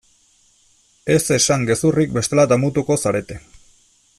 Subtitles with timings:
[1.15, 3.39] Ez esan gezurrik bestela damutuko zarete.